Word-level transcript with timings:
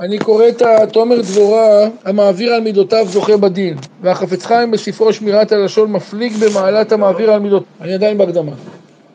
אני 0.00 0.18
קורא 0.18 0.48
את 0.48 0.62
התומר 0.62 1.20
דבורה, 1.20 1.88
המעביר 2.04 2.52
על 2.52 2.60
מידותיו 2.60 3.06
זוכה 3.08 3.36
בדין, 3.36 3.76
והחפץ 4.02 4.44
חיים 4.46 4.70
בספרו 4.70 5.12
שמירת 5.12 5.52
הלשון 5.52 5.92
מפליג 5.92 6.32
במעלת 6.32 6.92
המעביר 6.92 7.30
על 7.30 7.40
מידותיו. 7.40 7.66
אני 7.80 7.92
עדיין 7.92 8.18
בהקדמה. 8.18 8.52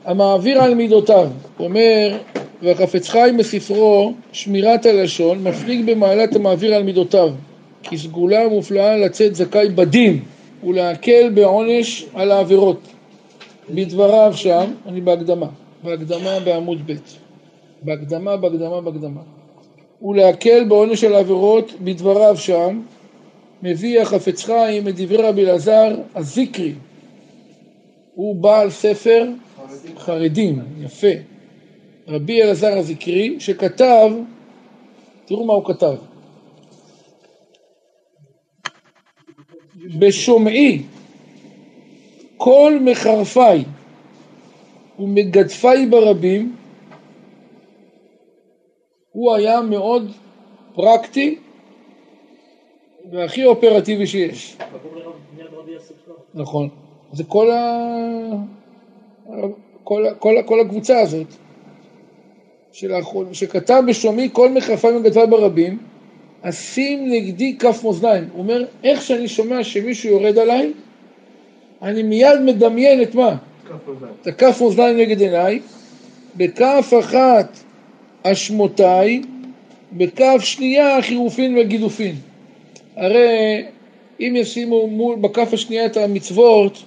המעביר 0.06 0.62
על 0.62 0.76
מידותיו, 0.76 1.28
אומר, 1.60 2.18
והחפץ 2.62 3.10
חיים 3.10 3.38
בספרו 3.38 4.14
שמירת 4.32 4.86
הלשון 4.86 5.44
מפליג 5.44 5.92
במעלת 5.92 6.36
המעביר 6.36 6.76
על 6.76 6.84
מידותיו, 6.84 7.30
כי 7.84 7.98
סגולה 7.98 8.48
מופלאה 8.48 8.98
לצאת 8.98 9.36
זכאי 9.36 9.70
בדין 9.70 10.20
ולהקל 10.64 11.30
בעונש 11.30 12.06
על 12.14 12.32
העבירות. 12.32 12.80
בדבריו 13.70 14.32
שם, 14.36 14.66
אני 14.88 15.02
בהקדמה, 15.02 15.48
בהקדמה 15.84 16.40
בעמוד 16.40 16.78
ב', 16.86 16.94
בהקדמה, 17.82 18.38
בהקדמה, 18.38 18.82
בהקדמה. 18.82 19.35
ולהקל 20.02 20.64
בעונש 20.64 21.04
על 21.04 21.16
העבירות 21.16 21.72
בדבריו 21.82 22.38
שם, 22.38 22.82
מביא 23.64 24.02
החפץ 24.02 24.44
חיים 24.44 24.88
את 24.88 24.96
דברי 24.96 25.18
רבי 25.18 25.42
אלעזר 25.42 25.96
הזיקרי. 26.16 26.74
הוא 28.14 28.36
בעל 28.36 28.70
ספר 28.70 29.28
חרדים, 29.98 30.60
יפה. 30.80 31.08
רבי 32.08 32.44
אלעזר 32.44 32.78
הזיקרי, 32.78 33.36
שכתב, 33.40 34.12
תראו 35.26 35.46
מה 35.46 35.54
הוא 35.54 35.66
כתב. 35.66 35.96
בשומעי 40.00 40.82
כל 42.38 42.80
מחרפיי 42.82 43.64
ומגדפיי 45.00 45.86
ברבים 45.86 46.56
הוא 49.16 49.34
היה 49.34 49.62
מאוד 49.62 50.12
פרקטי 50.74 51.36
והכי 53.12 53.46
אופרטיבי 53.46 54.08
שיש. 54.08 54.58
נכון. 56.34 56.70
זה 57.14 57.24
כל, 57.24 57.52
ה... 57.52 57.88
כל, 59.84 60.06
כל, 60.20 60.36
כל 60.46 60.60
הקבוצה 60.60 61.00
הזאת 61.00 61.28
של 62.72 62.94
האחרון, 62.94 63.34
שכתב 63.34 63.84
בשומי 63.88 64.30
כל 64.34 64.50
מחרפיי 64.52 64.92
ומגדפיי 64.92 65.28
ברבים, 65.28 65.78
אשים 66.42 67.12
נגדי 67.12 67.58
כף 67.58 67.84
מאזניים. 67.84 68.30
הוא 68.34 68.40
אומר, 68.40 68.66
איך 68.84 69.02
שאני 69.02 69.28
שומע 69.28 69.64
שמישהו 69.64 70.10
יורד 70.10 70.38
עליי, 70.38 70.74
אני 71.82 72.04
מיד 72.04 72.42
מדמיין 72.46 73.02
את 73.02 73.16
מה? 73.16 73.36
את 74.22 74.28
הכף 74.28 74.62
מאזניים 74.62 74.98
נגד 74.98 75.22
עיניי, 75.22 75.60
בכף 76.36 76.94
אחת 77.00 77.65
אשמותיי, 78.32 79.22
בכף 79.92 80.38
שנייה 80.40 81.02
חירופין 81.02 81.58
וגידופין. 81.58 82.16
הרי 82.96 83.64
אם 84.20 84.34
ישימו 84.36 84.88
מול, 84.88 85.16
בכף 85.16 85.50
השנייה 85.54 85.86
את 85.86 85.98
המצוות, 85.98 86.84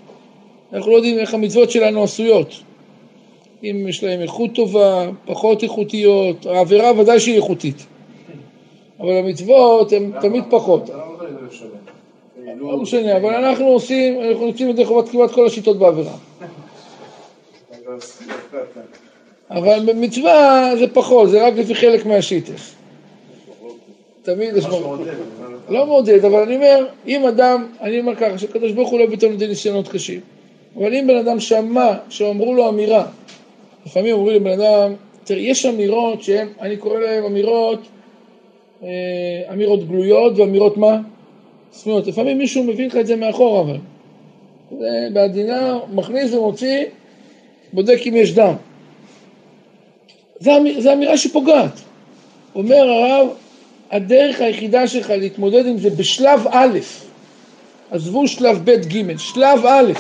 אנחנו 0.72 0.90
לא 0.90 0.96
יודעים 0.96 1.18
איך 1.18 1.34
המצוות 1.34 1.70
שלנו 1.70 2.02
עשויות. 2.02 2.54
אם 3.64 3.86
יש 3.88 4.04
להם 4.04 4.20
איכות 4.20 4.54
טובה, 4.54 5.10
פחות 5.26 5.62
איכותיות, 5.62 6.46
העבירה 6.46 7.00
ודאי 7.00 7.20
שהיא 7.20 7.36
איכותית. 7.36 7.86
אבל 9.00 9.12
המצוות 9.12 9.92
הן 9.92 10.12
תמיד 10.20 10.44
פחות. 10.50 10.90
לא 12.60 12.76
משנה, 12.76 13.16
אבל 13.16 13.34
אנחנו 13.34 13.64
עושים, 13.64 14.20
אנחנו 14.20 14.70
את 14.70 14.76
זה 14.76 14.84
חובת 14.84 15.08
כמעט 15.08 15.30
כל 15.30 15.46
השיטות 15.46 15.78
בעבירה. 15.78 16.12
אבל 19.50 19.80
במצווה 19.86 20.70
זה 20.78 20.86
פחות, 20.88 21.30
זה 21.30 21.46
רק 21.46 21.54
לפי 21.56 21.74
חלק 21.74 22.06
מהשיטס. 22.06 22.74
תמיד 24.22 24.56
יש... 24.56 24.64
לא 25.68 25.86
מעודד, 25.86 26.24
אבל 26.24 26.42
אני 26.42 26.56
אומר, 26.56 26.86
אם 27.06 27.26
אדם, 27.26 27.66
אני 27.80 28.00
אומר 28.00 28.14
ככה, 28.16 28.38
שקדוש 28.38 28.72
ברוך 28.72 28.90
הוא 28.90 29.00
לא 29.00 29.06
ביטל 29.06 29.28
לידי 29.28 29.46
ניסיונות 29.46 29.88
קשים, 29.88 30.20
אבל 30.76 30.94
אם 30.94 31.06
בן 31.06 31.16
אדם 31.16 31.40
שמע 31.40 31.92
שאמרו 32.08 32.54
לו 32.54 32.68
אמירה, 32.68 33.06
לפעמים 33.86 34.14
אומרים 34.14 34.36
לבן 34.36 34.60
אדם, 34.60 34.94
תראה, 35.24 35.40
יש 35.40 35.66
אמירות 35.66 36.22
שהן, 36.22 36.48
אני 36.60 36.76
קורא 36.76 36.98
להן 36.98 37.24
אמירות, 37.24 37.78
אה, 38.82 38.88
אמירות 39.52 39.88
גלויות 39.88 40.38
ואמירות 40.38 40.76
מה? 40.76 41.00
סמויות. 41.72 42.06
לפעמים 42.06 42.38
מישהו 42.38 42.64
מבין 42.64 42.86
לך 42.86 42.96
את 42.96 43.06
זה 43.06 43.16
מאחור 43.16 43.60
אבל. 43.60 43.76
זה 44.78 45.08
בעדינה, 45.12 45.78
מכניס 45.92 46.32
ומוציא, 46.34 46.84
בודק 47.72 47.98
אם 48.08 48.16
יש 48.16 48.34
דם. 48.34 48.54
זו 50.40 50.92
אמירה 50.92 51.16
שפוגעת. 51.16 51.80
אומר 52.54 52.90
הרב, 52.90 53.28
הדרך 53.90 54.40
היחידה 54.40 54.88
שלך 54.88 55.10
להתמודד 55.10 55.66
עם 55.66 55.78
זה 55.78 55.90
בשלב 55.90 56.46
א', 56.50 56.78
עזבו 57.90 58.28
שלב 58.28 58.60
ב' 58.64 58.70
ג', 58.70 59.18
שלב 59.18 59.66
א', 59.66 59.92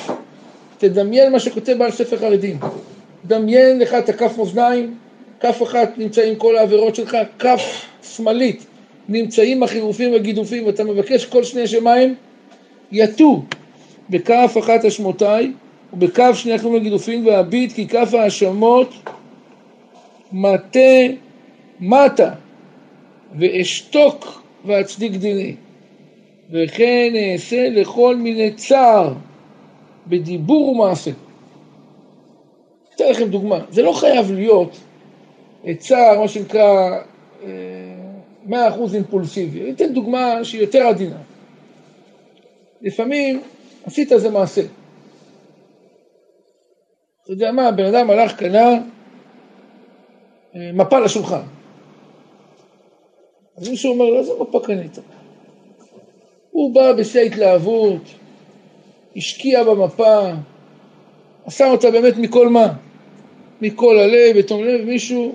תדמיין 0.78 1.32
מה 1.32 1.40
שכותב 1.40 1.72
בעל 1.78 1.90
ספר 1.90 2.16
חרדים. 2.16 2.58
דמיין 3.26 3.78
לך 3.78 3.94
את 3.94 4.08
הכף 4.08 4.38
מאזניים, 4.38 4.94
כף 5.40 5.62
אחת 5.62 5.98
נמצאים 5.98 6.36
כל 6.36 6.56
העבירות 6.56 6.94
שלך, 6.94 7.16
כף 7.38 7.86
שמאלית 8.02 8.66
נמצאים 9.08 9.62
החירופים 9.62 10.12
והגידופים, 10.12 10.66
ואתה 10.66 10.84
מבקש 10.84 11.24
כל 11.24 11.44
שני 11.44 11.66
שמיים, 11.66 12.14
יטו 12.92 13.42
בכף 14.10 14.56
אחת 14.58 14.84
אשמותיי, 14.84 15.52
ובכף 15.92 16.32
שני 16.34 16.52
החירופים 16.52 16.74
והגידופים, 16.74 17.26
והביט 17.26 17.72
כי 17.72 17.88
כף 17.88 18.14
האשמות 18.14 18.94
מטה 20.32 20.78
מטה, 21.80 22.30
ואשתוק 23.38 24.42
ואצדיק 24.64 25.12
דיני. 25.12 25.54
וכן 26.50 27.12
אעשה 27.32 27.68
לכל 27.68 28.16
מיני 28.16 28.50
צער 28.50 29.14
בדיבור 30.06 30.68
ומעשה. 30.68 31.10
אתן 32.94 33.04
לכם 33.10 33.28
דוגמה, 33.28 33.58
זה 33.70 33.82
לא 33.82 33.92
חייב 33.92 34.32
להיות 34.32 34.78
צער, 35.78 36.20
מה 36.20 36.28
שנקרא, 36.28 36.98
אה, 37.42 37.48
מאה 38.46 38.68
אחוז 38.68 38.94
אימפולסיבי. 38.94 39.62
אני 39.62 39.70
אתן 39.70 39.92
דוגמה 39.92 40.44
שהיא 40.44 40.60
יותר 40.60 40.86
עדינה. 40.86 41.18
לפעמים 42.82 43.42
עשית 43.84 44.12
איזה 44.12 44.30
מעשה. 44.30 44.62
אתה 47.22 47.32
יודע 47.32 47.52
מה, 47.52 47.70
בן 47.70 47.84
אדם 47.84 48.10
הלך, 48.10 48.36
קנה 48.36 48.58
אה, 48.58 48.78
מפה 50.74 50.98
לשולחן. 50.98 51.42
אז 53.56 53.68
מישהו 53.68 53.92
אומר 53.92 54.04
לו, 54.04 54.18
איזה 54.18 54.32
מפה 54.40 54.60
קנית? 54.64 54.98
הוא 56.50 56.74
בא 56.74 56.92
בשיא 56.92 57.20
ההתלהבות, 57.20 58.02
השקיע 59.16 59.64
במפה, 59.64 60.30
עשה 61.44 61.70
אותה 61.70 61.90
באמת 61.90 62.16
מכל 62.16 62.48
מה? 62.48 62.72
מכל 63.60 63.98
הלב, 63.98 64.38
בתום 64.38 64.64
לב, 64.64 64.84
מישהו 64.84 65.32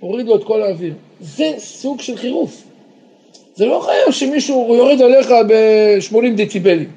הוריד 0.00 0.26
לו 0.26 0.36
את 0.36 0.44
כל 0.44 0.62
האוויר. 0.62 0.94
זה 1.20 1.52
סוג 1.58 2.00
של 2.00 2.16
חירוף. 2.16 2.64
זה 3.54 3.66
לא 3.66 3.80
חייב 3.80 4.10
שמישהו 4.10 4.74
יורד 4.74 5.02
עליך 5.02 5.30
ב-80 5.48 6.36
דציבלים. 6.36 6.90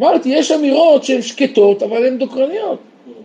אמרתי, 0.00 0.28
יש 0.28 0.52
אמירות 0.52 1.04
שהן 1.04 1.22
שקטות, 1.22 1.82
אבל 1.82 2.06
הן 2.06 2.18
דוקרניות. 2.18 2.78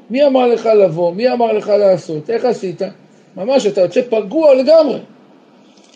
מי 0.10 0.26
אמר 0.26 0.48
לך 0.48 0.66
לבוא? 0.66 1.12
מי 1.14 1.32
אמר 1.32 1.54
לך 1.54 1.68
לעשות? 1.68 2.30
איך 2.30 2.46
עשית? 2.46 2.82
ממש, 3.38 3.66
אתה 3.66 3.82
יוצא 3.82 4.02
פגוע 4.10 4.56
לגמרי. 4.56 5.00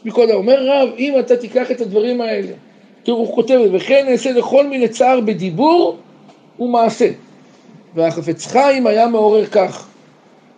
מקודם, 0.06 0.36
אומר 0.36 0.68
רב, 0.68 0.90
אם 0.98 1.20
אתה 1.20 1.38
תיקח 1.38 1.72
את 1.72 1.82
הדברים 1.82 2.22
האלה, 2.22 2.52
תראו, 3.04 3.18
הוא 3.18 3.36
כותב, 3.36 3.60
וכן 3.74 4.06
נעשה 4.10 4.32
לכל 4.32 4.68
מיני 4.68 4.88
צער 4.88 5.22
בדיבור 5.22 5.98
ומעשה. 6.60 7.10
והחפץ 7.96 8.46
חיים 8.46 8.88
היה 8.88 9.08
מעורר 9.08 9.46
כך, 9.46 9.88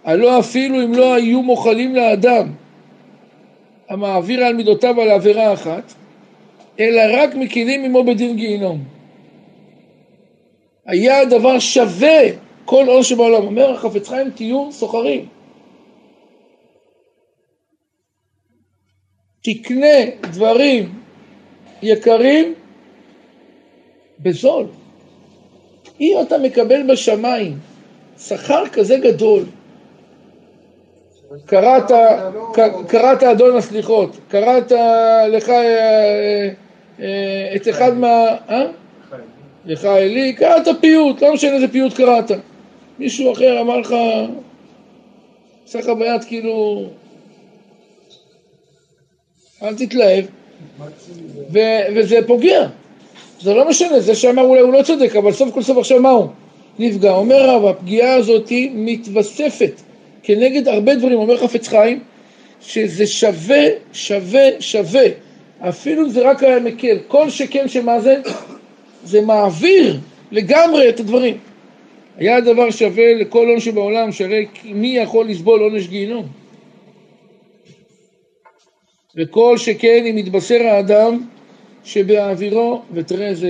הלא 0.03 0.39
אפילו 0.39 0.83
אם 0.83 0.93
לא 0.93 1.13
היו 1.13 1.41
מוחלים 1.41 1.95
לאדם 1.95 2.47
המעביר 3.89 4.43
על 4.43 4.53
מידותיו 4.53 5.01
על 5.01 5.11
עבירה 5.11 5.53
אחת, 5.53 5.93
אלא 6.79 7.01
רק 7.13 7.35
מקילים 7.35 7.83
עמו 7.83 8.03
בדין 8.03 8.35
גיהינום. 8.35 8.83
היה 10.85 11.21
הדבר 11.21 11.59
שווה 11.59 12.19
כל 12.65 12.85
עול 12.87 13.03
שבעולם. 13.03 13.45
אומר 13.45 13.73
החפץ 13.73 14.07
חיים, 14.07 14.29
תהיו 14.29 14.67
סוחרים. 14.71 15.25
תקנה 19.47 19.97
דברים 20.21 20.89
יקרים 21.81 22.53
בזול. 24.19 24.65
אם 26.01 26.17
אתה 26.27 26.37
מקבל 26.37 26.91
בשמיים 26.91 27.57
שכר 28.19 28.67
כזה 28.67 28.97
גדול, 28.97 29.43
קראת, 31.45 31.91
קראת 32.87 33.23
אדון 33.23 33.57
הסליחות, 33.57 34.17
קראת 34.27 34.71
לך 35.31 35.49
אה, 35.49 36.49
אה, 36.99 37.53
את 37.55 37.67
אחד 37.69 37.97
מה... 37.97 38.35
אה? 38.49 38.65
לך 39.65 39.85
אלי, 39.85 40.33
קראת 40.33 40.67
פיוט, 40.81 41.21
לא 41.21 41.33
משנה 41.33 41.55
איזה 41.55 41.67
פיוט 41.67 41.93
קראת. 41.93 42.31
מישהו 42.99 43.33
אחר 43.33 43.61
אמר 43.61 43.77
לך, 43.77 43.95
עשה 45.65 45.79
לך 45.79 45.89
ביד 45.89 46.23
כאילו 46.23 46.85
אל 49.63 49.75
תתלהב, 49.75 50.25
וזה 51.95 52.19
פוגע. 52.27 52.67
זה 53.41 53.53
לא 53.53 53.69
משנה, 53.69 53.99
זה 53.99 54.15
שאמר 54.15 54.43
אולי 54.43 54.61
הוא 54.61 54.73
לא 54.73 54.81
צודק, 54.83 55.15
אבל 55.15 55.31
סוף 55.31 55.53
כל 55.53 55.61
סוף 55.61 55.77
עכשיו 55.77 55.99
מה 55.99 56.09
הוא? 56.09 56.27
נפגע. 56.79 57.11
אומר 57.11 57.49
רב, 57.49 57.65
הפגיעה 57.65 58.15
הזאת 58.15 58.51
מתווספת 58.73 59.81
כנגד 60.23 60.67
הרבה 60.67 60.95
דברים, 60.95 61.17
אומר 61.17 61.37
חפץ 61.37 61.67
חיים, 61.67 61.99
שזה 62.61 63.07
שווה, 63.07 63.65
שווה, 63.93 64.47
שווה. 64.59 65.05
אפילו 65.59 66.09
זה 66.09 66.29
רק 66.29 66.43
היה 66.43 66.59
מקל, 66.59 66.97
כל 67.07 67.29
שכן 67.29 67.67
שמה 67.67 67.99
זה? 67.99 68.15
זה 69.03 69.21
מעביר 69.21 69.99
לגמרי 70.31 70.89
את 70.89 70.99
הדברים. 70.99 71.37
היה 72.17 72.35
הדבר 72.35 72.71
שווה 72.71 73.13
לכל 73.13 73.47
עונש 73.49 73.65
שבעולם, 73.65 74.11
שהרי 74.11 74.45
מי 74.65 74.97
יכול 74.97 75.29
לסבול 75.29 75.59
עונש 75.59 75.87
גיהינום? 75.87 76.27
וכל 79.17 79.57
שכן 79.57 80.03
אם 80.09 80.17
יתבשר 80.17 80.63
האדם 80.63 81.27
שבאווירו, 81.83 82.81
ותראה 82.93 83.27
איזה 83.27 83.49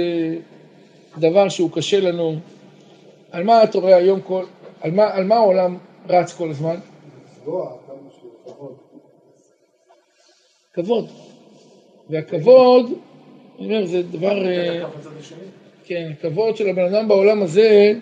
דבר 1.17 1.49
שהוא 1.49 1.71
קשה 1.71 1.99
לנו. 1.99 2.35
על 3.31 3.43
מה 3.43 3.63
אתה 3.63 3.77
רואה 3.77 3.95
היום 3.95 4.21
כל, 4.21 4.43
על 4.81 4.91
מה, 4.91 5.13
על 5.13 5.23
מה 5.23 5.35
העולם 5.35 5.77
רץ 6.09 6.33
כל 6.33 6.49
הזמן? 6.49 6.75
כבוד. 10.73 11.09
והכבוד, 12.09 12.91
אני 13.59 13.65
אומר, 13.65 13.85
זה 13.85 14.03
דבר... 14.03 14.47
אה, 14.47 14.83
כן, 15.85 16.11
כבוד 16.21 16.57
של 16.57 16.69
הבן 16.69 16.95
אדם 16.95 17.07
בעולם 17.07 17.43
הזה 17.43 17.93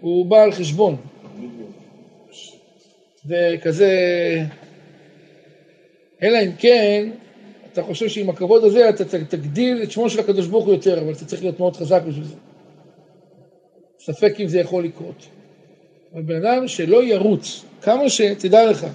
הוא 0.00 0.26
בא 0.26 0.42
על 0.42 0.52
חשבון. 0.52 0.96
וכזה, 3.26 3.90
אלא 6.22 6.38
אם 6.38 6.50
כן, 6.58 7.10
אתה 7.72 7.82
חושב 7.82 8.08
שעם 8.08 8.30
הכבוד 8.30 8.64
הזה 8.64 8.88
אתה 8.88 9.04
תגדיל 9.04 9.82
את 9.82 9.90
שמו 9.90 10.10
של 10.10 10.20
הקדוש 10.20 10.46
ברוך 10.46 10.64
הוא 10.64 10.74
יותר, 10.74 11.00
אבל 11.00 11.12
אתה 11.12 11.24
צריך 11.24 11.42
להיות 11.42 11.60
מאוד 11.60 11.76
חזק 11.76 12.02
בשביל 12.06 12.24
זה. 12.24 12.34
ספק 14.00 14.34
אם 14.40 14.48
זה 14.48 14.60
יכול 14.60 14.84
לקרות. 14.84 15.26
אבל 16.12 16.22
בן 16.22 16.46
אדם 16.46 16.68
שלא 16.68 17.04
ירוץ, 17.04 17.64
כמה 17.82 18.08
ש... 18.08 18.20
תדע 18.20 18.70
לך, 18.70 18.86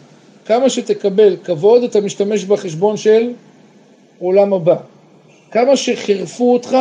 כמה 0.46 0.70
שתקבל 0.70 1.38
כבוד, 1.44 1.84
אתה 1.84 2.02
משתמש 2.02 2.44
בחשבון 2.44 2.98
של 2.98 3.32
עולם 4.20 4.54
הבא. 4.54 4.76
כמה 5.52 5.78
שחירפו 5.78 6.54
אותך, 6.54 6.78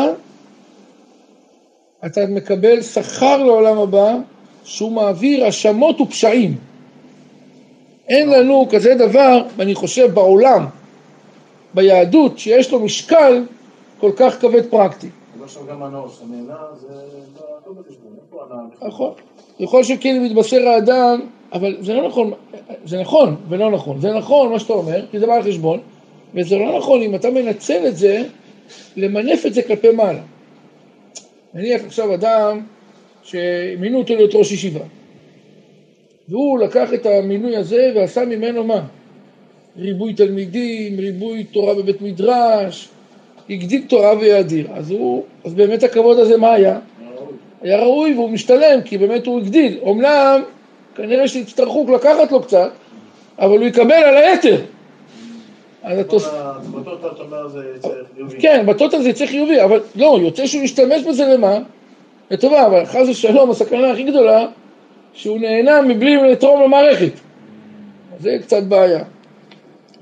אתה 2.06 2.26
מקבל 2.26 2.82
שכר 2.82 3.44
לעולם 3.44 3.78
הבא 3.78 4.16
שהוא 4.64 4.92
מעביר 4.92 5.44
האשמות 5.44 6.00
ופשעים. 6.00 6.56
אין 8.08 8.30
לנו 8.30 8.66
כזה 8.70 8.94
דבר, 8.94 9.42
ואני 9.56 9.74
חושב, 9.74 10.14
בעולם, 10.14 10.66
ביהדות, 11.74 12.38
שיש 12.38 12.72
לו 12.72 12.80
משקל 12.80 13.44
כל 14.00 14.10
כך 14.16 14.40
כבד 14.40 14.66
פרקטי. 14.70 15.08
נכון. 18.82 19.12
יכול 19.60 19.82
שכן 19.82 20.22
מתבשר 20.22 20.68
האדם, 20.68 21.20
אבל 21.52 21.76
זה 21.80 21.94
לא 21.94 22.08
נכון, 22.08 22.32
זה 22.84 23.00
נכון 23.00 23.36
ולא 23.48 23.70
נכון. 23.70 24.00
זה 24.00 24.12
נכון 24.12 24.52
מה 24.52 24.58
שאתה 24.58 24.72
אומר, 24.72 25.06
כי 25.10 25.18
זה 25.18 25.26
בא 25.26 25.34
על 25.34 25.42
חשבון, 25.42 25.80
וזה 26.34 26.56
לא 26.58 26.78
נכון 26.78 27.02
אם 27.02 27.14
אתה 27.14 27.30
מנצל 27.30 27.86
את 27.88 27.96
זה, 27.96 28.22
למנף 28.96 29.46
את 29.46 29.54
זה 29.54 29.62
כלפי 29.62 29.90
מעלה. 29.90 30.20
נניח 31.54 31.82
עכשיו 31.84 32.14
אדם 32.14 32.60
שמינו 33.22 33.98
אותו 33.98 34.14
להיות 34.14 34.34
ראש 34.34 34.52
ישיבה, 34.52 34.80
והוא 36.28 36.58
לקח 36.58 36.94
את 36.94 37.06
המינוי 37.06 37.56
הזה 37.56 37.92
ועשה 37.94 38.24
ממנו 38.24 38.64
מה? 38.64 38.80
ריבוי 39.78 40.14
תלמידים, 40.14 40.98
ריבוי 40.98 41.44
תורה 41.44 41.74
בבית 41.74 42.02
מדרש, 42.02 42.88
הגדיל 43.50 43.82
תורה 43.88 44.18
ויאדיר. 44.18 44.66
אז 44.74 44.90
הוא, 44.90 45.24
אז 45.44 45.54
באמת 45.54 45.82
הכבוד 45.82 46.18
הזה 46.18 46.36
מה 46.36 46.52
היה? 46.52 46.78
היה 47.62 47.80
ראוי 47.80 48.14
והוא 48.14 48.30
משתלם, 48.30 48.80
כי 48.84 48.98
באמת 48.98 49.26
הוא 49.26 49.40
הגדיל. 49.40 49.78
אמנם, 49.90 50.42
כנראה 50.94 51.28
שיצטרכו 51.28 51.86
לקחת 51.94 52.32
לו 52.32 52.42
קצת, 52.42 52.70
אבל 53.38 53.58
הוא 53.58 53.66
יקבל 53.66 53.92
על 53.92 54.16
היתר. 54.16 54.60
אז 55.82 55.98
התוס... 55.98 56.26
בטוטל 56.74 57.06
אתה 57.06 57.22
אומר 57.22 57.48
זה 57.48 57.60
צריך 57.80 57.94
חיובי. 58.14 58.40
כן, 58.40 58.66
בטוטל 58.66 59.02
זה 59.02 59.12
צריך 59.12 59.30
חיובי, 59.30 59.62
אבל 59.62 59.80
לא, 59.96 60.18
יוצא 60.22 60.46
שהוא 60.46 60.62
ישתמש 60.62 61.02
בזה 61.02 61.24
למה? 61.24 61.58
לטובה, 62.30 62.66
אבל 62.66 62.84
חס 62.84 63.08
ושלום, 63.08 63.50
הסכנה 63.50 63.90
הכי 63.90 64.02
גדולה, 64.02 64.46
שהוא 65.14 65.40
נהנה 65.40 65.82
מבלי 65.82 66.16
לתרום 66.16 66.62
למערכת. 66.62 67.12
זה 68.20 68.38
קצת 68.42 68.62
בעיה. 68.62 69.04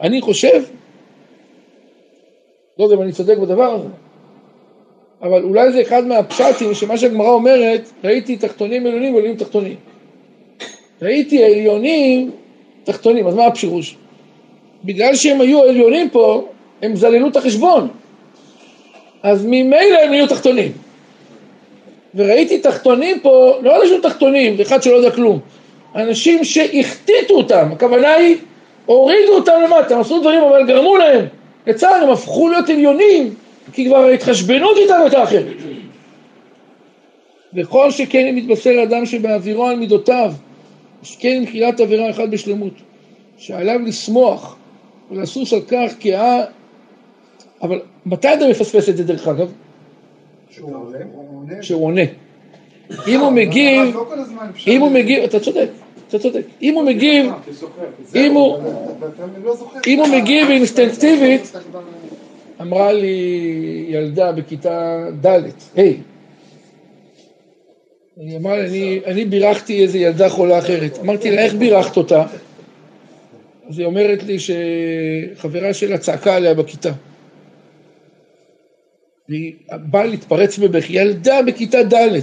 אני 0.00 0.20
חושב, 0.20 0.62
לא 2.78 2.84
יודע 2.84 2.96
אם 2.96 3.02
אני 3.02 3.12
צודק 3.12 3.38
בדבר 3.38 3.74
הזה, 3.74 3.88
אבל 5.22 5.42
אולי 5.42 5.72
זה 5.72 5.82
אחד 5.82 6.06
מהפשטים 6.06 6.74
שמה 6.74 6.96
שהגמרא 6.96 7.28
אומרת, 7.28 7.90
ראיתי 8.04 8.36
תחתונים 8.36 8.86
עליונים 8.86 9.14
ועליונים 9.14 9.38
תחתונים. 9.38 9.76
ראיתי 11.02 11.44
עליונים 11.44 12.30
תחתונים, 12.84 13.26
אז 13.26 13.34
מה 13.34 13.46
הפירוש? 13.46 13.96
בגלל 14.84 15.14
שהם 15.14 15.40
היו 15.40 15.62
עליונים 15.62 16.10
פה, 16.10 16.48
הם 16.82 16.96
זללו 16.96 17.28
את 17.28 17.36
החשבון. 17.36 17.88
אז 19.22 19.44
ממילא 19.46 19.98
הם 20.04 20.10
נהיו 20.10 20.26
תחתונים. 20.26 20.72
וראיתי 22.14 22.58
תחתונים 22.58 23.20
פה, 23.20 23.58
לא 23.62 23.82
אנשים 23.82 24.00
תחתונים, 24.02 24.60
אחד 24.60 24.82
שלא 24.82 24.94
יודע 24.94 25.10
כלום, 25.10 25.38
אנשים 25.94 26.44
שהחטיטו 26.44 27.34
אותם, 27.34 27.68
הכוונה 27.72 28.14
היא, 28.14 28.36
הורידו 28.86 29.32
אותם 29.34 29.52
למטה, 29.64 30.00
עשו 30.00 30.20
דברים 30.20 30.42
אבל 30.42 30.66
גרמו 30.66 30.96
להם, 30.96 31.24
לצער 31.66 31.94
הם 31.94 32.10
הפכו 32.10 32.48
להיות 32.48 32.68
עליונים, 32.68 33.34
כי 33.72 33.86
כבר 33.86 34.04
ההתחשבנות 34.04 34.76
איתם 34.76 34.94
הייתה 35.02 35.22
אחרת. 35.22 35.56
וכל 37.54 37.90
שכן 37.90 38.26
אם 38.26 38.36
מתבשר 38.36 38.82
אדם 38.82 39.06
שבאווירו 39.06 39.66
על 39.66 39.76
מידותיו, 39.76 40.32
שכן 41.02 41.36
עם 41.36 41.44
תחילת 41.44 41.80
עבירה 41.80 42.10
אחת 42.10 42.28
בשלמות, 42.28 42.72
שעליו 43.38 43.80
לשמוח 43.86 44.56
ולסוס 45.10 45.52
על 45.52 45.60
כך 45.60 45.92
כי 46.00 46.14
ה... 46.14 46.44
אבל 47.62 47.80
מתי 48.06 48.34
אתה 48.34 48.48
מפספס 48.48 48.88
את 48.88 48.96
זה 48.96 49.04
דרך 49.04 49.28
אגב? 49.28 49.52
שהוא 51.60 51.84
עונה. 51.84 52.02
אם 53.08 53.20
הוא 53.20 53.32
מגיב, 53.32 53.94
לא 53.94 54.06
אם 54.66 54.80
הוא 54.80 54.90
מגיב, 54.90 55.24
אתה 55.24 55.40
צודק, 55.40 55.68
אתה 56.08 56.18
צודק. 56.18 56.42
אם 56.62 56.74
הוא 56.74 56.82
מגיב, 56.82 57.32
אם 58.14 58.34
הוא 58.34 58.58
לא 59.86 60.18
מגיב 60.18 60.48
אינסטנקטיבית, 60.50 61.52
אמרה 62.60 62.92
לי 62.92 63.86
ילדה 63.88 64.32
בכיתה 64.32 65.06
ד', 65.26 65.40
היי, 65.74 65.96
היא 68.16 68.36
אמרה 68.36 68.58
לי, 68.58 69.00
אני 69.06 69.24
בירכתי 69.24 69.82
איזה 69.82 69.98
ילדה 69.98 70.28
חולה 70.28 70.58
אחרת. 70.58 70.98
אמרתי 70.98 71.30
לה, 71.30 71.42
איך 71.42 71.54
בירכת 71.54 71.96
אותה? 71.96 72.26
אז 73.68 73.78
היא 73.78 73.86
אומרת 73.86 74.22
לי 74.22 74.36
שחברה 74.38 75.74
שלה 75.74 75.98
צעקה 75.98 76.34
עליה 76.34 76.54
בכיתה. 76.54 76.90
והיא 79.32 79.52
באה 79.70 80.04
להתפרץ 80.04 80.58
בבכי, 80.58 80.92
ילדה 80.92 81.42
בכיתה 81.42 81.82
ד', 81.82 82.18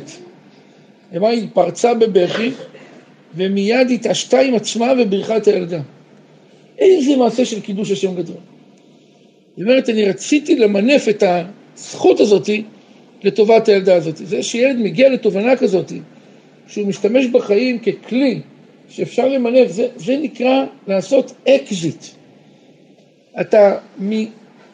אמרה, 1.18 1.30
היא 1.30 1.48
פרצה 1.54 1.94
בבכי, 1.94 2.51
ומיד 3.36 3.92
התעשתה 3.92 4.39
עם 4.39 4.56
עצמה 4.56 4.94
ובירכה 5.00 5.38
את 5.38 5.48
הילדה. 5.48 5.82
איזה 6.80 7.16
מעשה 7.16 7.46
של 7.46 7.62
קידוש 7.62 7.92
השם 7.92 8.16
גדול. 8.16 8.36
היא 9.58 9.66
אומרת, 9.66 9.89
אני 9.89 10.06
רציתי 10.06 10.56
למנף 10.56 11.10
את 11.10 11.24
הזכות 11.78 12.20
הזאתי 12.20 12.63
לטובת 13.24 13.68
הילדה 13.68 13.96
הזאתי. 13.96 14.25
זה 14.25 14.44
שילד 14.44 14.80
מגיע 14.80 15.10
לתובנה 15.10 15.56
כזאתי, 15.56 16.00
שהוא 16.68 16.88
משתמש 16.88 17.25
בחיים 17.25 17.80
ככלי 17.80 18.42
שאפשר 18.89 19.28
למנף, 19.28 19.72
זה, 19.72 19.88
זה 19.96 20.18
נקרא 20.18 20.66
לעשות 20.88 21.34
אקזיט. 21.48 22.06
אתה 23.42 23.78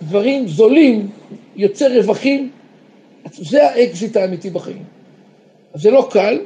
מדברים 0.01 0.47
זולים 0.47 1.07
יוצר 1.55 1.97
רווחים, 1.97 2.49
זה 3.33 3.69
האקזיט 3.69 4.17
האמיתי 4.17 4.49
בחיים. 4.49 4.83
אז 5.73 5.81
זה 5.81 5.91
לא 5.91 6.07
קל, 6.11 6.39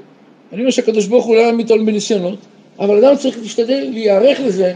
אני 0.53 0.62
אומר 0.62 0.72
שהקדוש 0.72 1.06
ברוך 1.06 1.25
הוא 1.25 1.36
לא 1.36 1.41
יעמיד 1.41 1.72
אותנו 1.72 1.86
בניסיונות, 1.86 2.39
אבל 2.79 3.06
אדם 3.06 3.15
צריך 3.15 3.38
להשתדל 3.41 3.89
להיערך 3.91 4.39
לזה, 4.39 4.74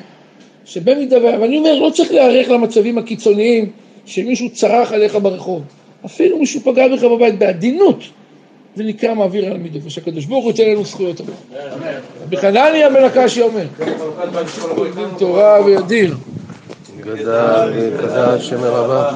שבמידה. 0.66 1.18
ואני 1.24 1.58
אומר, 1.58 1.80
לא 1.80 1.90
צריך 1.90 2.12
להיערך 2.12 2.50
למצבים 2.50 2.98
הקיצוניים 2.98 3.72
שמישהו 4.06 4.50
צרח 4.50 4.92
עליך 4.92 5.18
ברחוב. 5.22 5.64
אפילו 6.06 6.40
מישהו 6.40 6.62
פגע 6.62 6.88
בך 6.88 7.04
בבית 7.04 7.38
בעדינות, 7.38 8.04
זה 8.76 8.84
נקרא 8.84 9.14
מעביר 9.14 9.46
על 9.46 9.52
המידות, 9.52 9.82
ושהקדוש 9.86 10.26
ברוך 10.26 10.44
הוא 10.44 10.52
ייתן 10.52 10.70
לנו 10.70 10.86
זכויות. 10.86 11.22
בחנניה 12.30 12.90
בן 12.90 13.04
הקשי 13.04 13.42
אומר, 13.42 13.66
תורה 15.18 15.66
וידיר. 15.66 16.16
גדל 17.06 17.72
וקדש 17.76 18.50
שם 18.50 18.64
הרבה. 18.64 19.12